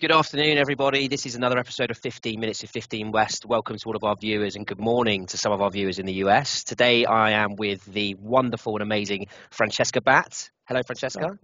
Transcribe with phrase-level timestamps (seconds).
[0.00, 1.08] Good afternoon, everybody.
[1.08, 3.44] This is another episode of 15 Minutes of 15 West.
[3.44, 6.06] Welcome to all of our viewers and good morning to some of our viewers in
[6.06, 6.62] the US.
[6.62, 10.50] Today I am with the wonderful and amazing Francesca Batt.
[10.68, 11.36] Hello, Francesca.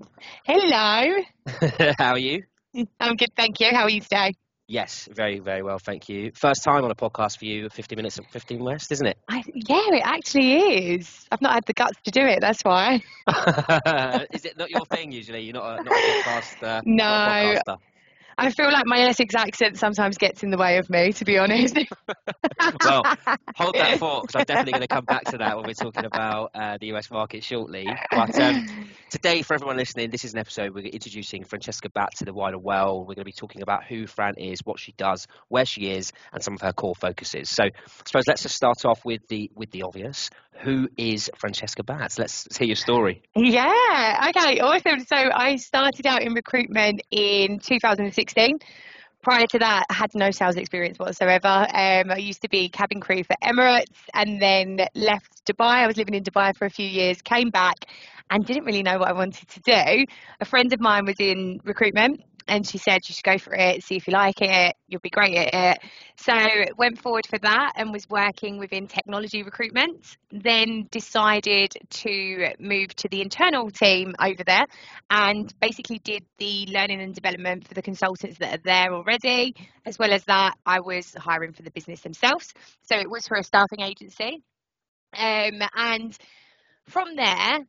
[0.44, 1.16] Hello.
[1.98, 2.44] How are you?
[3.00, 3.70] I'm good, thank you.
[3.72, 4.34] How are you today?
[4.68, 6.30] Yes, very, very well, thank you.
[6.34, 9.18] First time on a podcast for you, 15 Minutes of 15 West, isn't it?
[9.28, 11.26] I, yeah, it actually is.
[11.32, 13.02] I've not had the guts to do it, that's why.
[14.32, 15.40] is it not your thing usually?
[15.42, 16.62] You're not a, not a podcast?
[16.62, 17.04] Uh, No.
[17.04, 17.78] not a podcaster?
[18.38, 21.38] I feel like my Essex accent sometimes gets in the way of me, to be
[21.38, 21.76] honest.
[22.84, 23.02] well,
[23.56, 26.04] hold that thought because I'm definitely going to come back to that when we're talking
[26.04, 27.86] about uh, the US market shortly.
[28.10, 32.24] But um, today, for everyone listening, this is an episode we're introducing Francesca back to
[32.24, 33.02] the wider world.
[33.02, 36.12] We're going to be talking about who Fran is, what she does, where she is,
[36.32, 37.50] and some of her core focuses.
[37.50, 37.70] So, I
[38.04, 40.30] suppose let's just start off with the with the obvious.
[40.60, 42.18] Who is Francesca Batts?
[42.18, 43.22] Let's, hear your story.
[43.36, 45.00] yeah, okay, awesome.
[45.00, 48.58] So I started out in recruitment in 2016.
[49.22, 51.48] Prior to that, I had no sales experience whatsoever.
[51.48, 55.76] Um, I used to be cabin crew for Emirates and then left Dubai.
[55.76, 57.86] I was living in Dubai for a few years, came back
[58.30, 60.04] and didn't really know what I wanted to do.
[60.40, 63.82] A friend of mine was in recruitment and she said you should go for it,
[63.82, 65.90] see if you like it, you'll be great at it.
[66.16, 66.34] So
[66.76, 70.16] went forward for that and was working within technology recruitment.
[70.30, 74.66] Then decided to move to the internal team over there
[75.10, 79.54] and basically did the learning and development for the consultants that are there already.
[79.86, 82.52] As well as that, I was hiring for the business themselves.
[82.82, 84.42] So it was for a staffing agency.
[85.16, 86.16] Um, and
[86.88, 87.60] from there,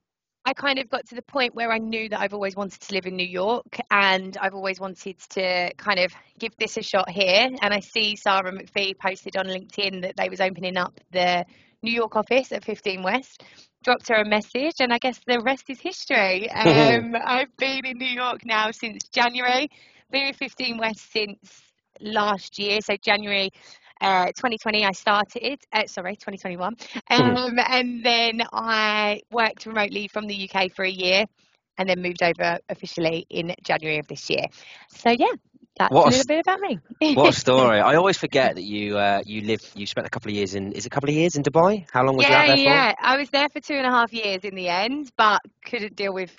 [0.48, 2.94] I kind of got to the point where I knew that I've always wanted to
[2.94, 7.10] live in New York and I've always wanted to kind of give this a shot
[7.10, 7.50] here.
[7.62, 11.46] And I see Sarah McPhee posted on LinkedIn that they was opening up the
[11.82, 13.44] New York office at 15 West.
[13.84, 16.50] Dropped her a message, and I guess the rest is history.
[16.56, 19.70] Um, I've been in New York now since January.
[20.12, 21.62] Been with 15 West since
[22.02, 23.50] last year, so January
[24.02, 26.76] uh, 2020 I started, uh, sorry, 2021.
[27.10, 31.26] Um, and then I worked remotely from the UK for a year
[31.78, 34.46] and then moved over officially in January of this year.
[34.90, 35.34] So yeah,
[35.78, 36.80] that's What a little bit about me.
[37.16, 37.80] What a story!
[37.80, 40.72] I always forget that you uh, you lived, you spent a couple of years in.
[40.72, 41.86] Is it a couple of years in Dubai?
[41.92, 42.94] How long was you out yeah, there yeah.
[43.00, 46.14] I was there for two and a half years in the end, but couldn't deal
[46.14, 46.34] with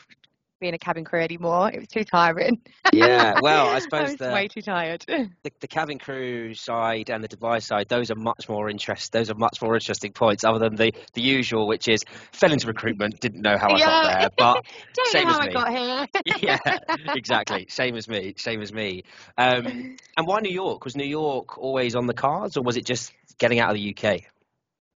[0.60, 1.70] being a cabin crew anymore.
[1.72, 2.60] It was too tiring.
[2.92, 3.34] Yeah.
[3.42, 5.04] Well, I I suppose was the, way too tired.
[5.08, 9.12] the the cabin crew side and the Dubai side, those are much more interest.
[9.12, 12.02] Those are much more interesting points, other than the the usual, which is
[12.32, 14.64] fell into recruitment, didn't know how I got there, but
[14.94, 15.52] Don't Same know as how I me.
[15.52, 16.06] got here.
[16.42, 16.78] yeah,
[17.14, 17.66] exactly.
[17.68, 18.34] Same as me.
[18.36, 19.04] Same as me.
[19.36, 20.84] Um, and why New York?
[20.84, 23.94] Was New York always on the cards, or was it just getting out of the
[23.96, 24.22] UK?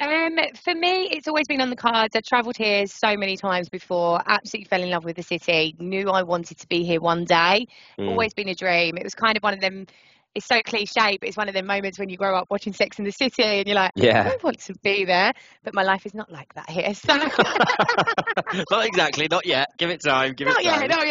[0.00, 2.16] Um, for me, it's always been on the cards.
[2.16, 4.20] I travelled here so many times before.
[4.26, 5.76] Absolutely fell in love with the city.
[5.78, 7.66] Knew I wanted to be here one day.
[7.98, 8.08] Mm.
[8.08, 8.96] Always been a dream.
[8.96, 9.86] It was kind of one of them.
[10.34, 13.00] It's so cliche, but it's one of them moments when you grow up watching Sex
[13.00, 14.30] in the City and you're like, Yeah.
[14.32, 15.32] I want to be there.
[15.64, 16.94] But my life is not like that here.
[16.94, 17.16] So
[18.70, 19.26] not exactly.
[19.28, 19.70] Not yet.
[19.76, 20.34] Give it time.
[20.34, 20.80] Give not it time.
[20.82, 21.06] yet, not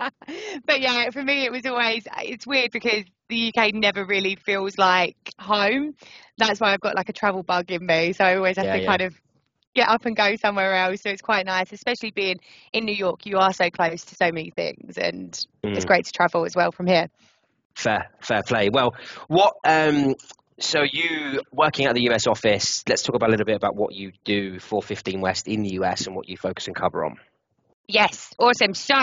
[0.00, 0.12] yet.
[0.66, 2.06] but yeah, for me, it was always.
[2.20, 5.94] It's weird because the UK never really feels like home.
[6.38, 8.12] That's why I've got like a travel bug in me.
[8.12, 8.86] So I always have Yeah, to yeah.
[8.86, 9.14] kind of
[9.74, 11.02] get up and go somewhere else.
[11.02, 12.38] So it's quite nice, especially being
[12.72, 13.26] in New York.
[13.26, 15.38] You are so close to so many things, and
[15.74, 15.86] it's Mm.
[15.86, 17.08] great to travel as well from here.
[17.76, 18.70] Fair, fair play.
[18.72, 18.94] Well,
[19.28, 19.54] what?
[19.64, 20.14] Um,
[20.60, 22.84] so you working at the US office.
[22.88, 25.70] Let's talk about a little bit about what you do for 15 West in the
[25.80, 27.16] US and what you focus and cover on.
[27.88, 28.74] Yes, awesome.
[28.74, 28.94] So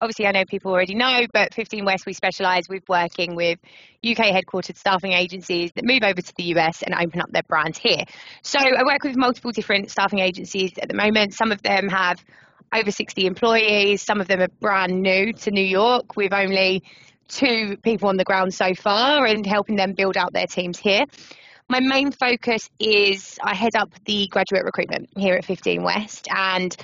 [0.00, 3.58] obviously, I know people already know, but 15 West, we specialise with working with
[4.04, 7.78] UK headquartered staffing agencies that move over to the US and open up their brands
[7.78, 8.04] here.
[8.42, 11.34] So I work with multiple different staffing agencies at the moment.
[11.34, 12.24] Some of them have
[12.74, 16.82] over 60 employees, some of them are brand new to New York with only
[17.28, 21.04] two people on the ground so far and helping them build out their teams here.
[21.68, 26.76] My main focus is I head up the graduate recruitment here at 15 West and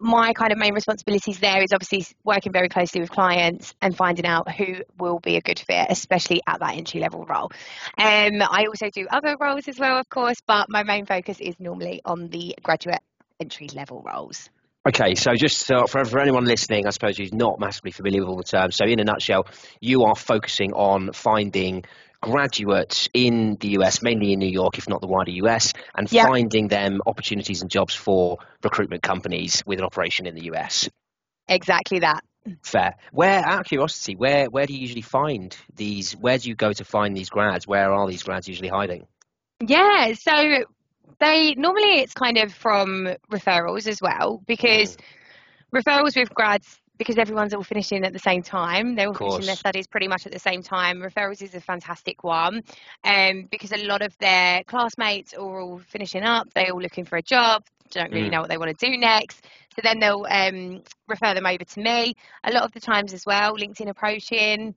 [0.00, 4.26] my kind of main responsibilities there is obviously working very closely with clients and finding
[4.26, 7.50] out who will be a good fit, especially at that entry level role.
[7.98, 11.54] Um, I also do other roles as well, of course, but my main focus is
[11.58, 13.00] normally on the graduate
[13.40, 14.48] entry level roles.
[14.88, 18.30] Okay, so just so for, for anyone listening, I suppose who's not massively familiar with
[18.30, 19.46] all the terms, so in a nutshell,
[19.80, 21.84] you are focusing on finding
[22.20, 26.24] graduates in the US, mainly in New York, if not the wider US, and Yeah.
[26.26, 30.88] finding them opportunities and jobs for recruitment companies with an operation in the US.
[31.48, 32.24] Exactly that.
[32.62, 32.94] Fair.
[33.12, 36.12] Where, out of curiosity, where where do you usually find these?
[36.12, 37.66] Where do you go to find these grads?
[37.66, 39.06] Where are these grads usually hiding?
[39.60, 40.64] Yeah, so
[41.20, 45.76] they normally it's kind of from referrals as well because hmm.
[45.78, 48.94] referrals with grads because everyone's all finishing at the same time.
[48.94, 51.00] They're all finishing their studies pretty much at the same time.
[51.00, 52.62] Referrals is a fantastic one
[53.04, 56.48] um, because a lot of their classmates are all finishing up.
[56.54, 58.30] They're all looking for a job, don't really Mm.
[58.30, 59.44] know what they want to do next.
[59.74, 62.14] So then they'll um, refer them over to me.
[62.44, 64.74] A lot of the times as well, LinkedIn approaching,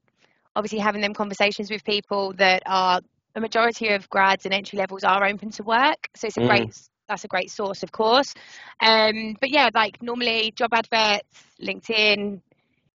[0.55, 3.01] obviously having them conversations with people that are
[3.35, 6.09] a majority of grads and entry levels are open to work.
[6.15, 6.47] So it's a Mm.
[6.47, 6.73] great
[7.11, 8.33] that's a great source, of course.
[8.79, 12.39] Um, but yeah, like normally job adverts, LinkedIn,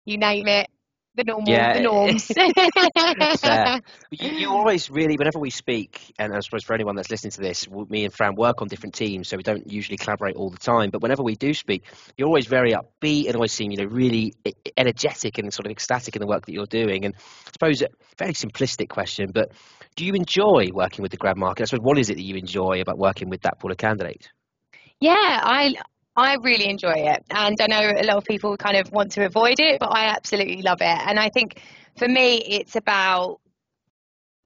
[0.04, 0.68] you name it,
[1.16, 2.30] the normal, Yeah, the norms.
[4.10, 7.40] You, you always really, whenever we speak, and I suppose for anyone that's listening to
[7.40, 10.58] this, me and Fran work on different teams, so we don't usually collaborate all the
[10.58, 10.90] time.
[10.90, 11.84] But whenever we do speak,
[12.16, 14.34] you're always very upbeat and always seem, you know, really
[14.76, 17.04] energetic and sort of ecstatic in the work that you're doing.
[17.04, 17.88] And I suppose a
[18.18, 19.52] very simplistic question, but
[19.96, 21.62] do you enjoy working with the grad market?
[21.62, 24.28] I suppose what is it that you enjoy about working with that pool of candidates?
[25.00, 25.12] Yeah,
[25.42, 25.74] I
[26.16, 29.24] I really enjoy it, and I know a lot of people kind of want to
[29.24, 30.98] avoid it, but I absolutely love it.
[31.08, 31.60] And I think
[31.96, 33.40] for me, it's about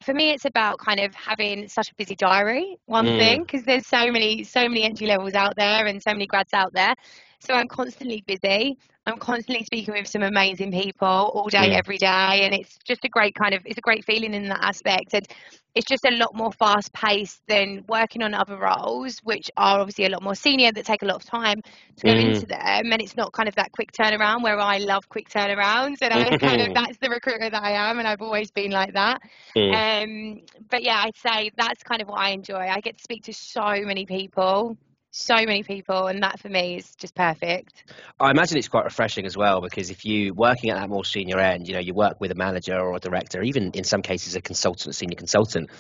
[0.03, 2.77] for me, it's about kind of having such a busy diary.
[2.87, 3.17] One Mm.
[3.17, 6.55] thing, because there's so many so many entry levels out there and so many grads
[6.55, 6.95] out there,
[7.41, 8.79] so I'm constantly busy.
[9.09, 11.79] I'm constantly speaking with some amazing people all day, Mm.
[11.79, 14.63] every day, and it's just a great kind of it's a great feeling in that
[14.63, 15.15] aspect.
[15.15, 15.27] And
[15.75, 20.07] it's just a lot more fast paced than working on other roles, which are obviously
[20.07, 21.63] a lot more senior that take a lot of time
[21.97, 22.35] to go Mm.
[22.35, 22.93] into them.
[22.93, 26.37] And it's not kind of that quick turnaround where I love quick turnarounds, and I
[26.39, 29.21] kind of that's the recruiter that I am, and I've always been like that.
[29.57, 30.03] Mm.
[30.03, 30.41] Um,
[30.71, 32.59] but yeah, I'd say that's kind of what I enjoy.
[32.69, 34.77] I get to speak to so many people,
[35.19, 37.85] so many people, and that for me is just perfect.
[38.21, 41.39] I imagine it's quite refreshing as well because if you working at that more senior
[41.39, 44.37] end, you know, you work with a manager or a director, even in some cases
[44.37, 45.71] a consultant, a senior consultant.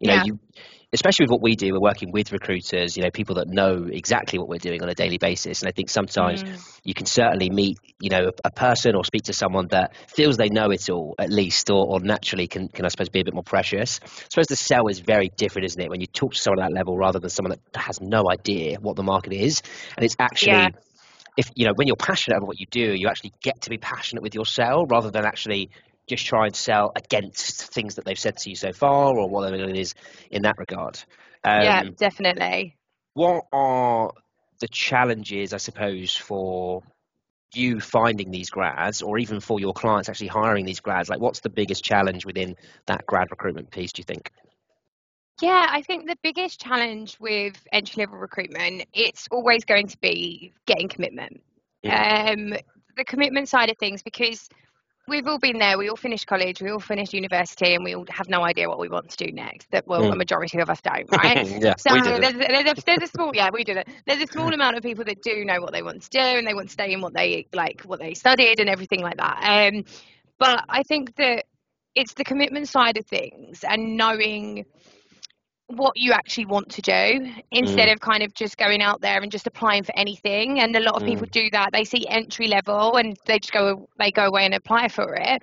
[0.00, 0.22] You know, Yeah.
[0.26, 0.38] you
[0.92, 4.38] especially with what we do, we're working with recruiters, you know, people that know exactly
[4.38, 5.60] what we're doing on a daily basis.
[5.60, 6.80] And I think sometimes Mm.
[6.84, 10.38] you can certainly meet, you know, a, a person or speak to someone that feels
[10.38, 13.24] they know it all at least, or, or naturally can, can I suppose be a
[13.24, 14.00] bit more precious.
[14.02, 15.90] I suppose the sell is very different, isn't it?
[15.90, 18.78] When you talk to someone at that level rather than someone that has no idea
[18.80, 19.62] what the market is,
[19.96, 20.68] and it's actually Yeah.
[21.36, 23.78] if you know when you're passionate about what you do, you actually get to be
[23.78, 25.70] passionate with your sell rather than actually
[26.08, 29.56] just try and sell against things that they've said to you so far or whatever
[29.56, 29.94] it is
[30.30, 30.98] in that regard.
[31.44, 32.76] Um, yeah, definitely.
[33.14, 34.12] What are
[34.60, 36.82] the challenges, I suppose, for
[37.54, 41.08] you finding these grads, or even for your clients actually hiring these grads?
[41.08, 42.56] Like, what's the biggest challenge within
[42.86, 43.92] that grad recruitment piece?
[43.92, 44.30] Do you think?
[45.40, 50.52] Yeah, I think the biggest challenge with entry level recruitment, it's always going to be
[50.66, 51.40] getting commitment.
[51.88, 52.54] Um,
[52.96, 54.48] the commitment side of things, because
[55.08, 58.04] we've all been there, we all finished college, we all finished university, and we all
[58.10, 59.70] have no idea what we want to do next.
[59.72, 60.12] That well, Mm.
[60.12, 61.36] a majority of us don't, right?
[61.62, 63.88] yeah, So there's, there's, a, there's a small yeah we it.
[64.06, 66.46] There's a small amount of people that do know what they want to do and
[66.46, 69.72] they want to stay in what they like what they studied and everything like that.
[69.72, 69.84] Um,
[70.38, 71.44] but I think that
[71.94, 74.64] it's the commitment side of things and knowing
[75.68, 79.30] what you actually want to do instead of kind of just going out there and
[79.30, 80.60] just applying for anything.
[80.60, 81.70] And a lot of people do that.
[81.72, 85.42] They see entry level and they just go they go away and apply for it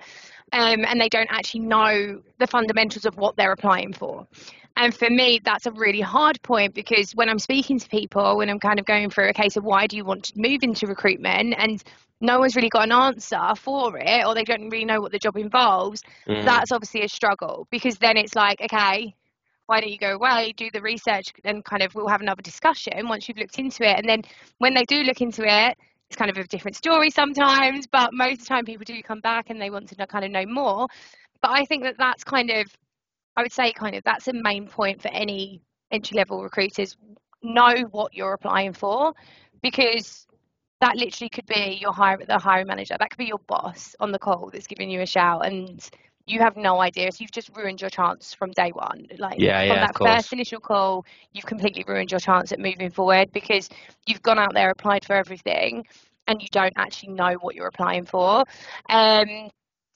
[0.52, 4.26] um, and they don't actually know the fundamentals of what they're applying for.
[4.76, 8.50] And for me that's a really hard point because when i'm speaking to people when
[8.50, 10.86] i'm kind of going through a case of why do you want to move into
[10.86, 11.54] recruitment?
[11.56, 11.82] and
[12.20, 15.18] no one's really got an answer for it or they don't really know what the
[15.18, 16.44] job involves Mm.
[16.44, 19.14] that's obviously a struggle because then it's like okay
[19.66, 23.08] why don't you go away, do the research, and kind of we'll have another discussion
[23.08, 23.98] once you've looked into it.
[23.98, 24.22] And then
[24.58, 25.76] when they do look into it,
[26.08, 29.20] it's kind of a different story sometimes, but most of the time people do come
[29.20, 30.86] back and they want to know, kind of know more.
[31.42, 32.66] But I think that that's kind of,
[33.36, 36.96] I would say, kind of that's a main point for any entry level recruiters.
[37.42, 39.12] Know what you're applying for
[39.62, 40.26] because
[40.80, 42.96] that literally could be your hire, the hiring manager.
[42.98, 45.88] That could be your boss on the call that's giving you a shout and
[46.26, 47.10] you have no idea.
[47.12, 49.06] So you've just ruined your chance from day one.
[49.18, 52.90] Like Yeah, from yeah, that first initial call, you've completely ruined your chance at moving
[52.90, 53.68] forward because
[54.06, 55.84] you've gone out there, applied for everything,
[56.26, 58.44] and you don't actually know what you're applying for.
[58.90, 59.50] Um,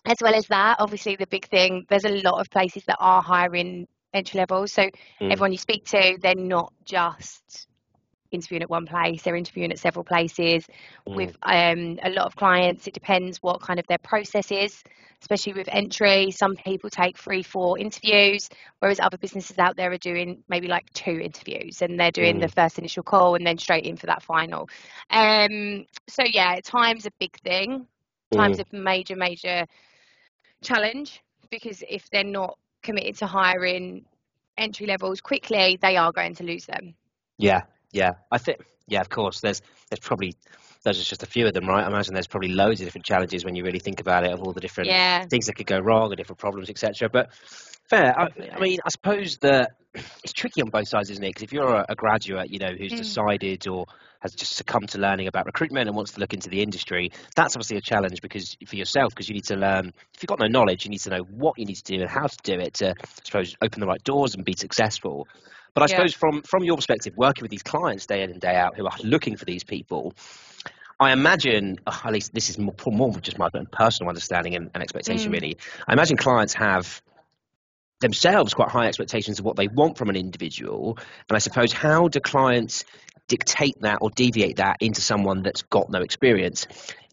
[0.07, 3.23] as well as that, obviously the big thing, there's a lot of places that are
[3.23, 4.67] hiring entry level.
[4.67, 4.89] So
[5.21, 5.31] Mm.
[5.31, 7.69] everyone you speak to, they're not just
[8.33, 10.67] interviewing at one place, they're interviewing at several places.
[11.09, 11.17] Mm.
[11.17, 14.83] With um, a lot of clients, it depends what kind of their process is,
[15.21, 16.31] especially with entry.
[16.31, 20.91] Some people take three, four interviews, whereas other businesses out there are doing maybe like
[20.93, 24.23] two interviews and they're doing the first initial call and then straight in for that
[24.23, 24.69] final.
[25.11, 27.87] Um, so, yeah, time's a big thing.
[28.33, 28.73] Time's Mm.
[28.73, 29.67] a major, major
[30.63, 34.05] challenge because if they're not committed to hiring
[34.57, 36.95] entry levels quickly, they are going to lose them.
[37.39, 38.13] Yeah, yeah.
[38.31, 39.41] I think, yeah, of course.
[39.41, 40.35] There's there's probably
[40.83, 41.85] those are just a few of them, right?
[41.85, 44.41] I imagine there's probably loads of different challenges when you really think about it, of
[44.43, 45.27] all the different Yeah.
[45.29, 47.09] things that could go wrong, and different problems, etc.
[47.11, 48.19] But fair.
[48.19, 49.73] I, I mean, I suppose that
[50.23, 51.29] it's tricky on both sides, isn't it?
[51.31, 52.99] Because if you're a, a graduate, you know, who's Mm.
[52.99, 53.87] decided or
[54.21, 57.57] has just succumbed to learning about recruitment and wants to look into the industry, that's
[57.57, 59.93] obviously a challenge because for yourself, because you need to learn.
[60.15, 62.11] If you've got no knowledge, you need to know what you need to do and
[62.11, 65.27] how to do it to, I suppose, open the right doors and be successful.
[65.75, 65.97] But I Yeah.
[65.97, 68.87] suppose from from your perspective, working with these clients day in and day out who
[68.87, 70.15] are looking for these people,
[71.01, 74.71] I imagine, uh, at least this is more, more just my own personal understanding and,
[74.75, 75.35] and expectation, Mm.
[75.35, 75.57] really.
[75.89, 77.03] I imagine clients have
[78.01, 80.99] themselves quite high expectations of what they want from an individual.
[81.29, 82.85] And I suppose, how do clients
[83.29, 86.67] dictate that or deviate that into someone that's got no experience?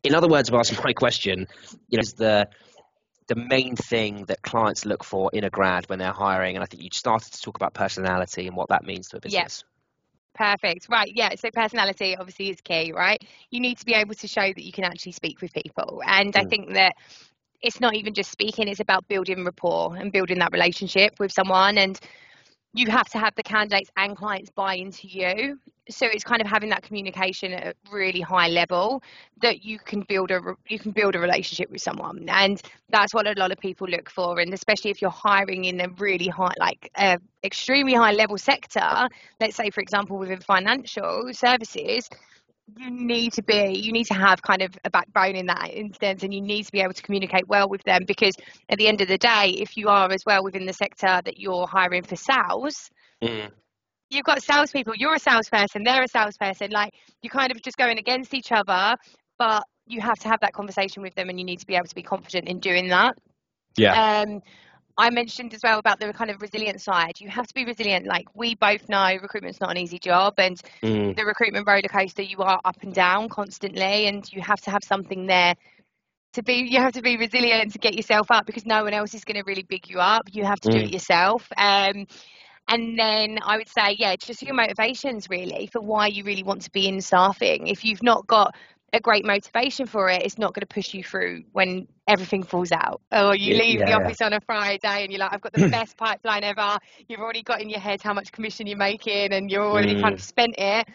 [0.04, 1.48] In other words, of asking my question,
[1.90, 2.48] you know, is the
[3.28, 6.68] the main thing that clients look for in a grad when they're hiring, and I
[6.68, 9.48] think you started to talk about personality and what that means to a Yeah.
[9.48, 9.64] business.
[10.36, 10.88] Perfect.
[10.90, 11.12] Right.
[11.14, 11.36] Yeah.
[11.36, 13.22] So personality obviously is key, right?
[13.50, 16.02] You need to be able to show that you can actually speak with people.
[16.06, 16.50] And I Mm.
[16.50, 16.94] think that
[17.62, 21.78] it's not even just speaking, it's about building rapport and building that relationship with someone.
[21.80, 22.00] And
[22.78, 25.60] you have to have the candidates and clients buy into you.
[25.90, 29.02] So it's kind of having that communication at a really high level
[29.42, 33.26] that you can build a you can build a relationship with someone, and that's what
[33.26, 34.40] a lot of people look for.
[34.40, 36.92] And especially if you're hiring in a really high, like
[37.44, 39.08] extremely high level sector,
[39.40, 42.10] let's say for example within financial services,
[42.76, 46.24] you need to be you need to have kind of a backbone in that instance
[46.24, 48.36] and you need to be able to communicate well with them because
[48.70, 51.40] at the end of the day if you are as well within the sector that
[51.40, 52.90] you're hiring for sales
[53.24, 53.50] Mm.
[54.12, 56.94] you've got salespeople you're a salesperson they're a salesperson like
[57.24, 58.96] you're kind of just going against each other
[59.40, 61.88] but you have to have that conversation with them and you need to be able
[61.88, 63.18] to be confident in doing that
[63.76, 64.24] Yeah.
[64.24, 64.42] um,
[64.98, 67.20] I mentioned as well about the kind of resilient side.
[67.20, 68.06] You have to be resilient.
[68.08, 71.16] Like we both know, recruitment's not an easy job, and Mm.
[71.16, 74.84] the recruitment roller coaster you are up and down constantly and you have to have
[74.84, 75.56] something there
[76.34, 79.14] to be you have to be resilient to get yourself up because no one else
[79.14, 80.86] is going to really big you up you have to do Mm.
[80.86, 82.06] it yourself um
[82.70, 86.62] and then I would say, yeah, just your motivations really for why you really want
[86.64, 87.68] to be in staffing.
[87.68, 88.56] If you've not got
[88.94, 92.72] a great motivation for it, it's not going to push you through when everything falls
[92.72, 93.02] out.
[93.12, 93.98] Or you Yeah, leave the yeah.
[93.98, 96.78] office on a Friday and you're like, I've got the best pipeline ever.
[97.08, 100.14] You've already got in your head how much commission you're making and you're already kind
[100.14, 100.20] Mm.
[100.20, 100.88] of spent it.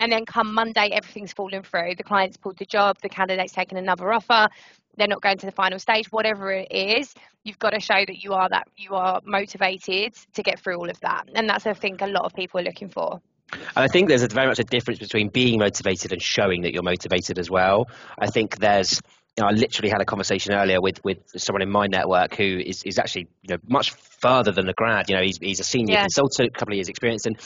[0.00, 1.94] And then come Monday, everything's fallen through.
[1.96, 4.48] The client's pulled the job, the candidate's taken another offer,
[4.96, 7.14] they're not going to the final stage, whatever it is,
[7.44, 10.88] you've got to show that you are that you are motivated to get through all
[10.90, 11.24] of that.
[11.34, 13.20] And that's I think a lot of people are looking for.
[13.52, 16.72] And I think there's a, very much a difference between being motivated and showing that
[16.72, 17.88] you're motivated as well.
[18.18, 19.00] I think there's,
[19.36, 22.58] you know, I literally had a conversation earlier with, with someone in my network who
[22.64, 25.08] is, is actually, you know, much further than a grad.
[25.08, 26.02] You know, he's, he's a senior Yeah.
[26.02, 27.38] consultant, a couple of years experience, and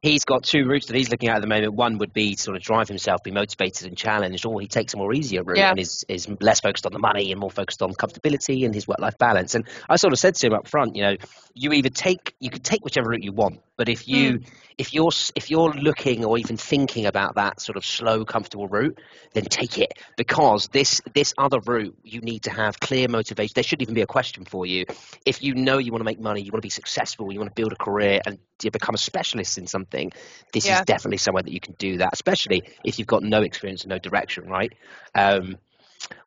[0.00, 1.74] he's got two routes that he's looking at at the moment.
[1.74, 4.94] One would be to sort of drive himself, be motivated and challenged, or he takes
[4.94, 5.70] a more easier route Yeah.
[5.70, 8.88] and is, is less focused on the money and more focused on comfortability and his
[8.88, 9.54] work-life balance.
[9.54, 11.16] And I sort of said to him up front, you know,
[11.54, 14.40] you either take, you could take whichever route you want, but if you,
[14.78, 18.98] if you're, if you're looking or even thinking about that sort of slow, comfortable route,
[19.34, 23.52] then take it because this, this other route, you need to have clear motivation.
[23.54, 24.84] There shouldn't even be a question for you.
[25.24, 27.54] If you know you want to make money, you want to be successful, you want
[27.54, 30.12] to build a career and you become a specialist in something,
[30.52, 30.80] this Yeah.
[30.80, 33.90] is definitely somewhere that you can do that, especially if you've got no experience and
[33.90, 34.72] no direction, right?
[35.14, 35.56] Um,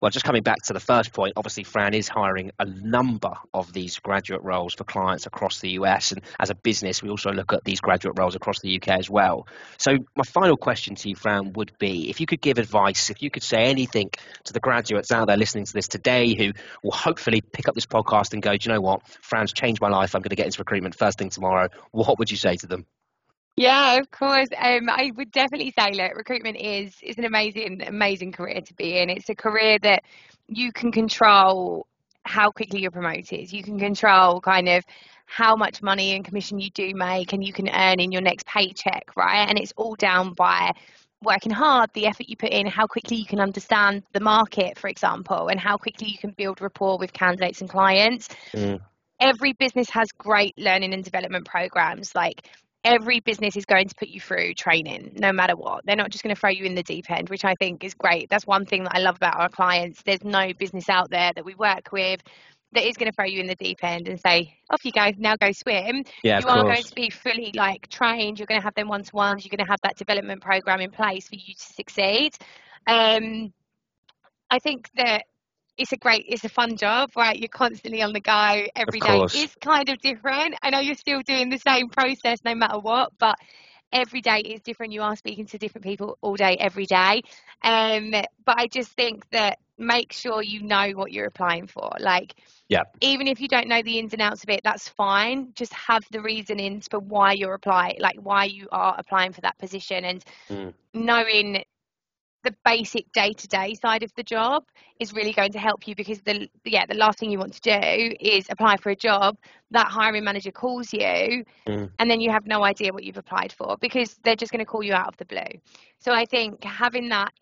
[0.02, 3.74] well, just coming back to the first point, obviously Fran is hiring a number of
[3.74, 7.54] these graduate roles for clients across the US, and as a business, we also look
[7.54, 9.48] at these graduate roles across the UK as well.
[9.78, 13.22] So, my final question to you, Fran, would be if you could give advice, if
[13.22, 14.12] you could say anything
[14.46, 16.52] to the graduates out there listening to this today who
[16.84, 19.90] will hopefully pick up this podcast and go, do you know what, Fran's changed my
[19.90, 22.68] life, I'm going to get into recruitment first thing tomorrow, what would you say to
[22.68, 22.86] them?
[23.58, 24.50] Yeah, of course.
[24.58, 28.98] Um, I would definitely say, look, recruitment is is an amazing, amazing career to be
[29.00, 29.10] in.
[29.10, 30.04] It's a career that
[30.48, 31.88] you can control
[32.24, 33.52] how quickly you're promoted.
[33.54, 34.84] You can control kind of
[35.28, 38.46] how much money and commission you do make, and you can earn in your next
[38.46, 39.48] paycheck, right?
[39.48, 40.72] And it's all down by
[41.24, 44.90] working hard, the effort you put in, how quickly you can understand the market, for
[44.90, 48.80] example, and how quickly you can build rapport with candidates and clients Mm.
[49.20, 52.14] every business has great learning and development programs.
[52.16, 52.48] Like
[52.86, 55.86] every business is going to put you through training no matter what.
[55.86, 57.94] They're not just going to throw you in the deep end, which I think is
[57.94, 58.30] great.
[58.30, 60.02] That's one thing that I love about our clients.
[60.04, 62.22] There's no business out there that we work with
[62.74, 65.12] that is going to throw you in the deep end and say, off you go,
[65.18, 66.04] now go swim.
[66.24, 68.38] Yeah, you are going to be fully like trained.
[68.38, 69.44] You're going to have them one to ones.
[69.44, 72.36] You're going to have that development program in place for you to succeed.
[72.88, 73.54] Um,
[74.52, 75.24] I think that
[75.78, 77.38] it's a great, it's a fun job, right?
[77.38, 79.26] You're constantly on the go every day.
[79.32, 80.56] It's kind of different.
[80.62, 83.36] I know you're still doing the same process no matter what, but
[83.92, 84.94] every day is different.
[84.94, 87.22] You are speaking to different people all day, every day.
[87.64, 91.92] Um, but I just think that make sure you know what you're applying for.
[92.00, 92.36] Like,
[92.70, 92.84] Yeah.
[93.02, 95.52] even if you don't know the ins and outs of it, that's fine.
[95.54, 99.58] Just have the reasonings for why you're applying, like why you are applying for that
[99.58, 100.74] position, and Mm.
[100.94, 101.64] knowing
[102.46, 104.64] the basic day-to-day side of the job
[105.00, 107.62] is really going to help you because the yeah the last thing you want to
[107.62, 109.38] do is apply for a job
[109.72, 111.90] that hiring manager calls you Mm.
[112.00, 114.66] and then you have no idea what you've applied for because they're just going to
[114.66, 115.60] call you out of the blue.
[116.00, 117.34] So i think having that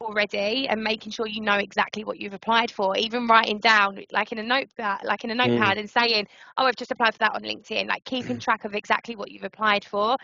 [0.00, 4.32] already and making sure you know exactly what you've applied for even writing down like
[4.32, 6.26] in a notepad like in a notepad and saying
[6.58, 9.44] oh i've just applied for that on linkedin like keeping track of exactly what you've
[9.44, 10.16] applied for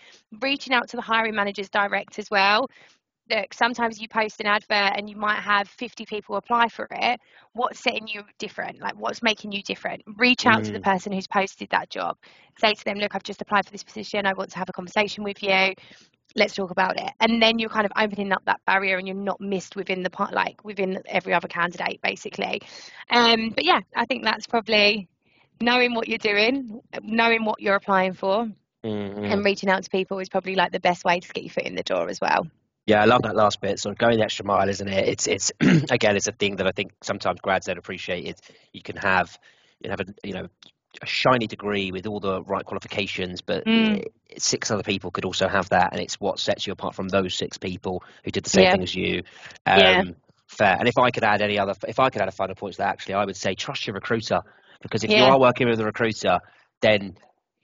[0.42, 2.66] reaching out to the hiring managers direct as well
[3.30, 7.20] look, sometimes you post an advert and you might have 50 people apply for it.
[7.52, 8.80] What's setting you different?
[8.80, 10.02] Like, what's making you different?
[10.18, 10.84] Reach out to the Mm.
[10.84, 12.16] person who's posted that job.
[12.58, 14.26] Say to them, look, I've just applied for this position.
[14.26, 15.74] I want to have a conversation with you.
[16.36, 17.10] Let's talk about it.
[17.20, 20.10] And then you're kind of opening up that barrier and you're not missed within the
[20.10, 22.60] part, like within every other candidate, basically.
[23.10, 25.08] Um, but yeah, I think that's probably
[25.60, 28.46] knowing what you're doing, knowing what you're applying for,
[28.84, 31.52] Mm, and reaching out to people is probably like the best way to get your
[31.52, 32.46] foot in the door as well.
[32.90, 33.78] Yeah, I love that last bit.
[33.78, 35.08] So going the extra mile, isn't it?
[35.08, 35.52] It's it's
[35.92, 38.26] again, it's a thing that I think sometimes grads don't appreciate.
[38.26, 38.40] It
[38.72, 39.38] you can have
[39.80, 40.48] you have a you know
[41.00, 44.02] a shiny degree with all the right qualifications, but Mm.
[44.38, 47.36] six other people could also have that, and it's what sets you apart from those
[47.36, 48.72] six people who did the same Yeah.
[48.72, 49.22] thing as you.
[49.66, 50.02] Um, Yeah.
[50.48, 50.76] Fair.
[50.76, 52.78] And if I could add any other, if I could add a final point to
[52.78, 54.40] that, actually, I would say trust your recruiter
[54.82, 56.40] because if you are working with a recruiter,
[56.80, 57.16] then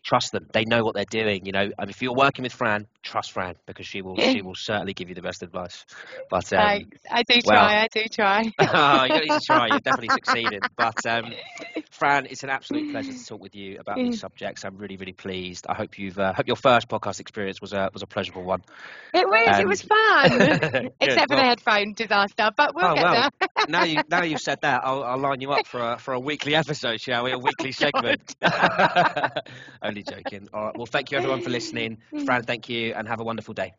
[0.07, 0.47] trust them.
[0.53, 1.45] They know what they're doing.
[1.45, 4.55] You know, and if you're working with Fran, trust Fran because she will she will
[4.55, 5.85] certainly give you the best advice.
[6.31, 6.99] But um, Thanks.
[7.11, 7.83] I do well- try.
[7.83, 8.53] I do try.
[8.61, 9.67] oh, you need to try.
[9.69, 10.61] You're definitely succeeding.
[10.77, 11.33] But um,
[11.97, 14.65] Fran, it's an absolute pleasure to talk with you about these subjects.
[14.65, 15.67] I'm really, really pleased.
[15.69, 18.63] I hope you've uh, hope your first podcast experience was a was a pleasurable one.
[19.15, 19.59] It was.
[19.61, 20.91] it was fun.
[21.01, 23.31] Except for the headphone disaster, but we'll Oh, get well.
[23.41, 23.49] there.
[23.69, 26.21] now you now you've said that, I'll, I'll line you up for a for a
[26.21, 27.33] weekly episode, shall we?
[27.33, 28.35] A weekly segment.
[29.83, 30.49] Only joking.
[30.53, 30.77] All right.
[30.77, 31.99] Well, thank you everyone for listening.
[32.25, 33.75] Fran, thank you, and have a wonderful day.